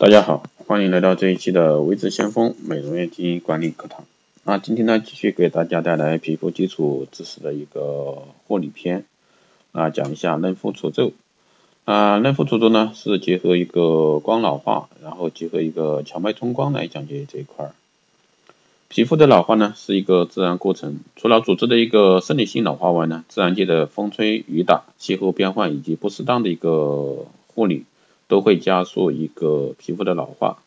[0.00, 4.06] 大家好，欢迎来到这一期的微智先锋美容院经营管理课堂。
[4.44, 9.04] 那今天呢，继续给大家带来皮肤基础知识的一个护理篇。
[9.72, 11.12] 啊，讲一下嫩肤除皱。
[11.84, 17.74] 啊，嫩肤除皱呢是结合一个光老化，然后结合一个荞麦冲光来讲解这一块儿。
[18.88, 27.84] 皮肤的老化呢是一个自然过程，除了组织的一个生理性老化外呢，自然界的风吹雨打、气候变换以及不适当的一个护理。
[28.30, 30.62] 都会加速一个皮肤的老化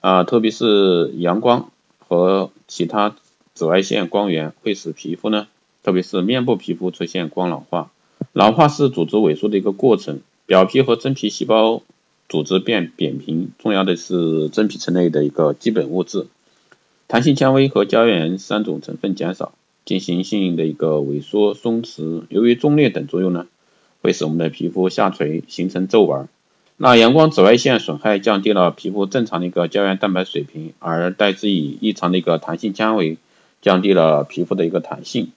[0.00, 3.16] 啊，特别是阳光和其他
[3.54, 5.48] 紫外线光源会使皮肤呢，
[5.82, 7.90] 特别是面部皮肤出现光老化。
[8.32, 11.82] 老化是组织萎缩的一个过程，表皮和真皮细胞
[12.28, 16.26] 组织变扁平，重要的是真皮层内的一个基本物质，
[17.08, 19.52] 弹性纤维和胶原三种成分减少，
[19.86, 22.24] 进行性的一个萎缩松弛。
[22.28, 23.46] 由于中裂等作用呢，
[24.02, 26.28] 会使我们的皮肤下垂，形成皱纹。
[26.80, 33.18] 那阳光紫外线损害降低了皮肤正常的一个胶原蛋白水平，而代之以异常的一个弹性纤维，
[33.60, 35.32] 降低了皮肤的一个弹性。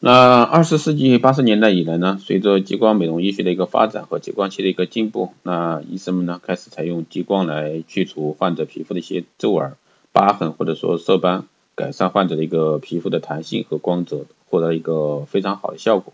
[0.00, 9.74] 那二十世纪八十年代以来呢，随着激光美容医学的一个发展和激光器的一个进步，那医生们呢开始采用激光来去除患者皮肤的一些皱纹、
[10.10, 11.44] 疤痕或者说色斑，
[11.76, 16.12] 改善患者的一个皮肤的弹性和光泽，获得一个非常好的效果。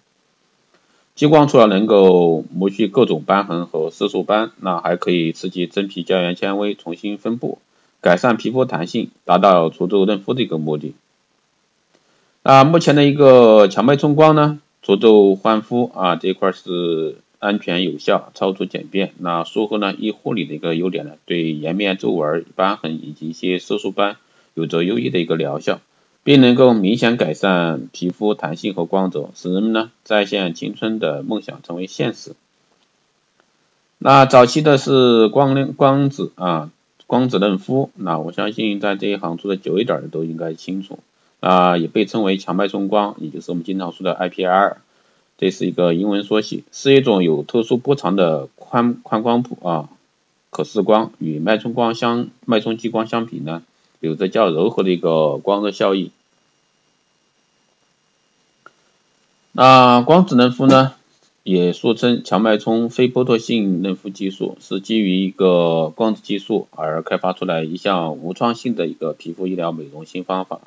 [1.14, 7.58] 激光除了能够磨去各种斑痕和色素斑，那还可以刺激真皮胶原纤维重新分布，
[8.00, 10.94] 改善皮肤弹性，达到除皱嫩肤的一个目的。
[12.42, 19.12] 那目前的一个强脉冲光呢，除皱焕肤啊这一块是安全有效、超出简便。
[19.18, 24.16] 那术后呢易护理的一个优点呢，对颜面皱纹、斑痕以及一些色素斑
[24.54, 25.80] 有着优异的一个疗效。
[26.24, 32.34] 并能够明显改善皮肤弹性和光泽，使人们呢再现青春的梦想成为现实。
[33.98, 36.70] 那早期的是光光子啊，
[37.08, 41.00] 光子嫩肤，那我相信在这一行做的久一点的都应该清楚
[41.40, 44.76] 啊，也被称为强脉冲光，也就是我们经常说的 IPL，
[45.38, 49.88] 这是一个英文缩写，是一种有特殊波长的宽宽光谱啊，
[50.50, 53.64] 可视光与脉冲光相脉冲激光相比呢。
[54.00, 56.10] 有着较柔和的一个光热效应。
[59.54, 60.94] 那光子嫩肤呢，
[61.42, 70.62] 也俗称强脉冲非剥脱性嫩肤技术，是基于一个光子技术而开发出来一项无创性的一个皮肤医疗美容新方法。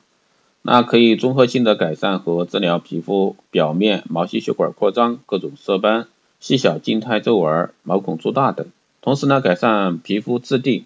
[0.62, 6.08] 那可以综合性的改善和治疗皮肤表面毛细血管扩张、各种色斑、
[6.40, 8.68] 细小静态皱纹、毛孔粗大等，
[9.02, 10.86] 同时呢，改善皮肤质地。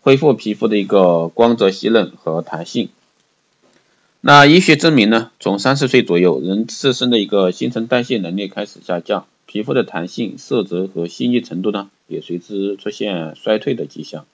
[0.00, 2.88] 恢复皮肤的一个光泽、细嫩和弹性。
[4.20, 14.26] 那医学证明呢，从三十岁左右，人自身的一个新陈代谢能力开始下降，皮肤的弹性、色泽和细腻程度呢，也随之出现衰退的迹象。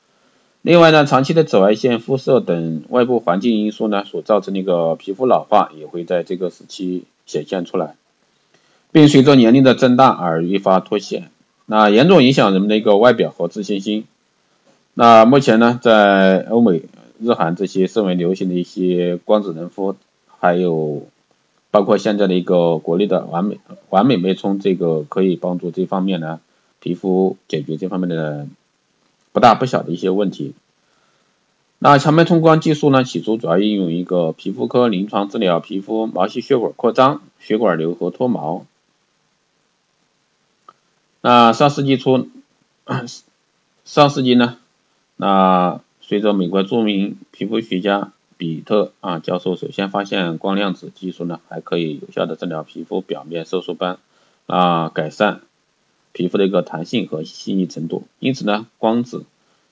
[0.62, 7.96] 另外呢，长期的紫外线辐射等外部环境因素呢，所造成的一个皮肤老化，也会在这个时期显现出来，
[8.90, 11.30] 并随着年龄的增大而愈发凸显。
[11.66, 14.06] 那严重影响人们的一个外表和自信心。
[14.94, 16.82] 那目前呢，在欧美、
[17.24, 19.96] 日韩这些甚为流行的一些光子嫩肤，
[20.38, 21.08] 还有
[21.70, 23.58] 包括现在的一个国内的完美
[23.88, 26.40] 完美脉冲，这个可以帮助这方面呢，
[26.80, 28.46] 皮肤解决这方面的
[29.32, 30.54] 不大不小的一些问题。
[31.78, 38.64] 那强脉冲光技术呢，起初主要应用一个皮肤科临床治疗皮肤毛细血管扩张、血管瘤和脱毛。
[41.20, 42.28] 那上世纪初，
[43.84, 44.58] 上世纪呢？
[45.16, 53.96] 那随着美国著名皮肤学家比特啊教授首先发现光量子技术呢，还可以有效的治疗皮肤表面色素斑，
[54.44, 55.40] 啊改善
[56.12, 59.24] 皮肤的一个弹性和细腻程度，因此呢光子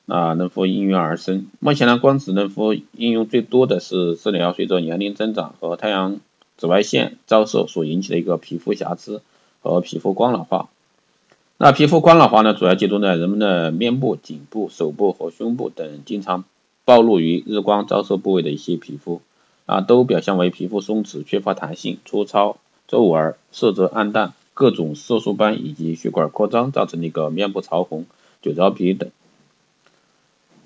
[0.06, 1.48] 啊嫩肤应运而生。
[1.60, 6.19] 目前呢光子嫩肤应用最多的是治疗随着年龄增长和太阳
[6.56, 9.20] 紫外线照射所引起的一个皮肤瑕疵
[9.60, 10.70] 和皮肤光老化。
[11.58, 16.44] 那皮肤光老化呢，主要集中在人们的面部、颈部、手部和胸部等经常
[16.84, 19.22] 暴露于日光照射部位的一些皮肤，
[19.66, 22.56] 啊，都表现为皮肤松弛、缺乏弹性、粗糙、
[22.88, 28.06] 皱纹、色泽暗淡、各种色素斑以及血管扩张造成的一个面部潮红、
[28.40, 29.08] 酒糟皮等。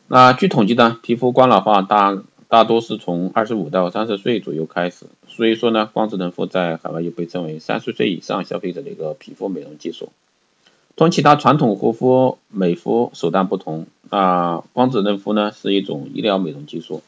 [0.09, 10.11] 那据统计呢，皮肤光老化大大多是从二十五到三十岁左右开始，所以说呢，光子嫩肤在海外又被称为三十岁以上消费者的一个皮肤美容技术。
[10.97, 17.03] 同其他传统护肤美肤手段不同，啊光子嫩肤呢是一种医疗美容技术，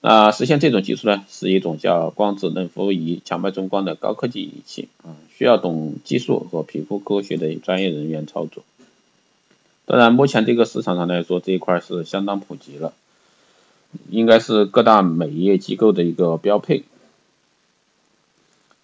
[0.00, 8.64] 那实现这种技术呢，是一种叫光子嫩肤仪强脉冲光的高科技仪器啊，需要懂技术和皮肤科学的专业人员操作。
[9.86, 12.94] 当然，目前这个市场上来说，这一块是相当普及了，
[14.08, 16.84] 应该是各大美业机构的一个标配。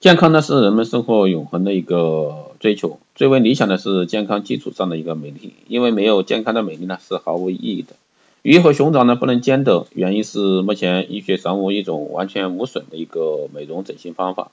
[0.00, 7.94] 健康呢是人们生活永恒的一个追求，最为理想的是健康基础上的一个美丽，因为没有健康的美丽呢是毫无意义的。
[8.42, 14.50] 鱼和熊掌呢不能兼得，原因是目前医学尚无一种完全无损的一个美容整形方法。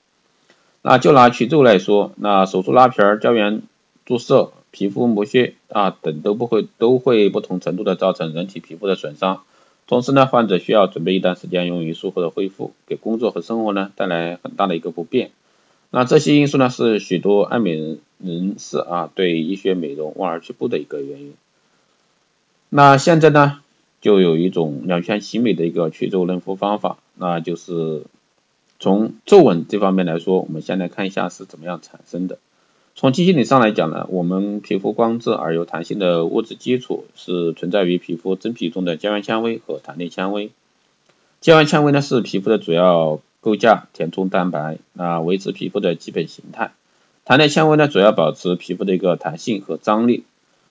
[0.81, 3.61] 那就拿去皱来说，那手术拉皮儿、胶原
[4.05, 9.43] 注射、皮肤磨削啊等都不会都会不同程度的造成人体皮肤的损伤。
[9.85, 15.31] 同时呢，患者需要准备一段时间用于术后的恢复，给工作和生活呢带来很大的一个不便。
[15.91, 21.33] 那这些因素呢是许多爱美人人士啊对医学美容望而却步的一个原因。
[22.69, 23.59] 那现在呢？
[23.99, 28.03] 就有一种两全其美的一个去皱嫩肤方法，那就是
[28.79, 32.37] 从皱纹这方面来说，我们先来看一下是怎么样产生的。
[32.95, 40.51] 从机理上来讲呢，我们皮肤光泽而有弹性的物质基础是存在于皮肤真皮中的胶原纤维和弹力纤维。
[41.41, 46.73] 胶原纤维呢是皮肤的主要构架填充蛋白，那维持皮肤的基本形态。
[47.23, 50.25] 弹力纤维呢主要保持皮肤的一个弹性和张力。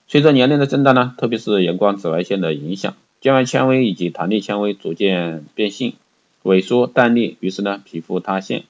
[0.07, 2.93] 随着年龄的增大呢，特别是阳光紫外线的影响。
[3.19, 5.95] 胶原纤维以及弹力纤维逐渐变性、
[6.43, 8.65] 萎缩、断裂，于是呢，皮肤塌陷，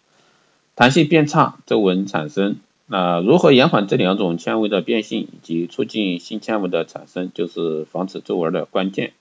[0.73, 2.55] 弹性变差，皱纹产生。
[2.85, 9.11] 那如何延缓这两种纤维的变性以及促进新纤维的产生，就是防止皱纹的关键。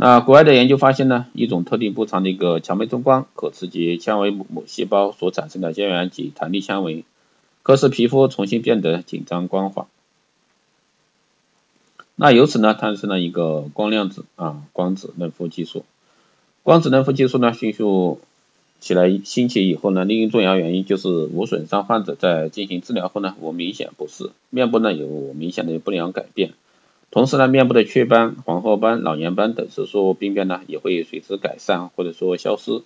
[0.00, 7.04] 那国外的研究发现呢，一种特定波长的一个强脉冲光可刺激纤维母细胞所产生的胶原及弹力纤维，
[7.64, 9.88] 可使皮肤重新变得紧张光滑。
[12.14, 15.84] 那由此呢，诞生了一个光量子啊光子嫩肤技术。
[16.62, 18.20] 光子嫩肤技术呢迅速
[18.78, 26.52] 起来兴起以后呢，另一重要原因就是无损伤患者在进行治疗后呢无明显不适，面部呢有明显的不良改变，
[27.10, 32.82] 同时呢面部的雀斑、黄褐斑、老年斑等色素病变呢也会随之改善或者说消失。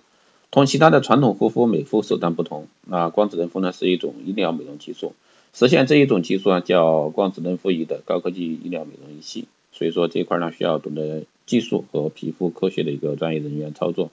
[0.49, 5.13] 同其他的传统护肤美肤手段不同，那光子嫩肤呢是一种医疗美容技术。
[5.51, 14.11] 实现这一种技术啊，叫光子嫩肤仪的高科技医疗美容仪器，所以说这一块呢需要懂得技术和皮肤科学的一个专业人员操作。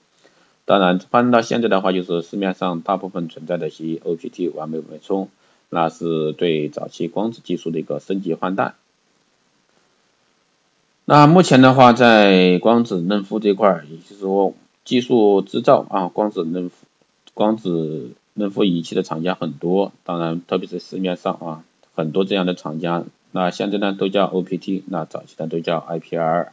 [0.65, 5.29] 当然，发展到现在的话，就是市面上大部分存在的一些 OPT 完美脉冲，
[5.69, 8.75] 那是对早期光子技术的一个升级换代。
[11.13, 14.53] 那目前的话，在光子嫩肤这块，也就是说
[14.85, 16.85] 技术制造啊，光子嫩肤
[17.33, 18.11] 光子。
[18.33, 21.65] 嫩肤仪器的厂家很多，当然特别是市面上啊
[21.95, 26.47] 很多这样的厂家，那现在呢都叫 OPT，那早期呢都叫 IPR，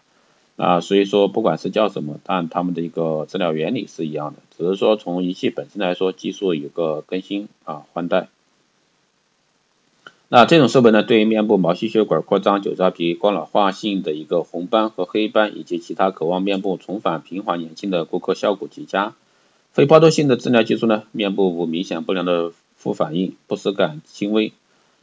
[0.57, 8.27] 啊所以说不管是叫什么，但他们的一个治疗原理是一样的，只是说从仪器本身来说，技术有个更新啊换代。
[10.31, 19.15] 那这种设备呢，对于面部毛细血管扩张、酒糟皮、光老化性的一个红斑和黑斑，以及其他渴望面部重返平滑年轻的顾客效果极佳。
[19.73, 24.53] 非抛脱性的治疗技术呢，面部无明显不良的副反应，不适感轻微。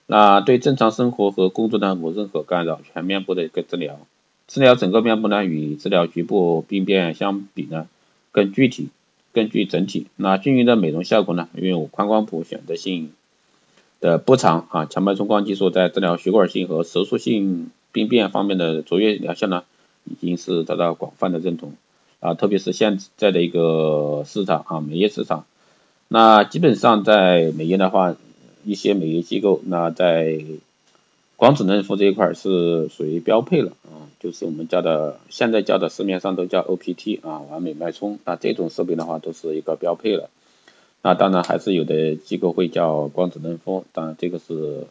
[0.05, 3.97] 那对正常生活和工作呢无任何干扰，全面部的一个治疗。
[4.47, 7.87] 治疗整个面部呢，与治疗局部病变相比呢，
[8.31, 8.89] 更具体、
[9.33, 10.05] 更具整体。
[10.17, 13.11] 那均匀的美容效果呢，拥有宽光谱选择性
[14.05, 19.63] 的波长啊，强脉冲光技术在治疗血管性和手术性病变方面的卓越疗效呢，
[20.03, 21.73] 已经是得到广泛的认同。
[22.19, 25.45] 啊，特别是现在的一个市场啊，美业市场，
[26.07, 28.15] 那基本上在美业的话，
[28.63, 30.39] 一些美业机构，那在
[31.35, 40.29] 光子嫩肤这一块是属于标配了啊，就是我们叫的现在叫的市面上都叫 OPT 啊，完美脉冲，那这种设备的话都是一个标配了。
[41.05, 44.87] 那当然还是有的机构会叫光子嫩肤，当然这个是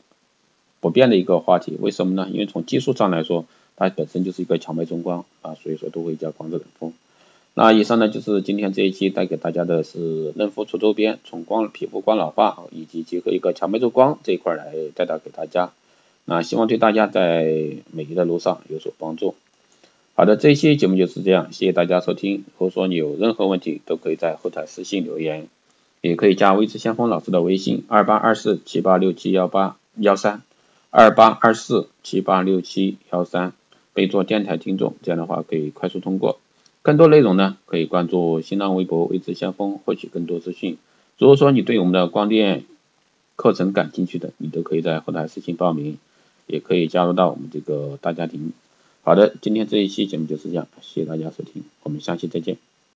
[0.78, 1.76] 不变的一个话题。
[1.80, 2.28] 为什么呢？
[2.30, 6.92] 因为从技术上来说，它本身就是一个强脉冲光啊，所以说都会叫光子嫩肤。
[7.54, 15.72] 那以上呢就是今天这一期带给大家的是嫩肤出周边，从光皮肤光老化以及结合一个强脉冲光这一块来带到给大家，
[16.26, 17.42] 那希望对大家在
[17.90, 19.34] 美丽的路上有所帮助。
[20.14, 22.44] 好的，这一期节目就是这样，谢谢大家收听。
[22.46, 25.48] 如果说你有任何问题，都可以在后台私信留言，
[26.04, 30.42] 也可以加微知先锋老师的微信二八二四七八六七幺八幺三
[30.90, 33.54] 二八二四七八六七幺三，
[33.94, 36.38] 备注电台听众，这样的话可以快速通过。
[36.82, 40.76] 更多内容呢，可以关注新浪微博“未知先锋”获取更多资讯。
[41.16, 42.64] 如果说你对我们的光电
[43.36, 45.96] 课程感兴趣的，你都可以在后台私信报名，
[46.46, 48.52] 也可以加入到我们这个大家庭。
[49.02, 52.58] 好的，今天这一期节目就是这样，谢谢大家收听，我们下期再见。